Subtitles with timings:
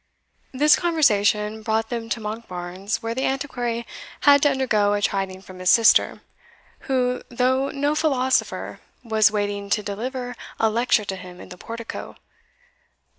[0.51, 3.85] This conversation brought them to Monkbarns, where the Antiquary
[4.21, 6.21] had to undergo a chiding from his sister,
[6.89, 12.15] who, though no philosopher, was waiting to deliver a lecture to him in the portico.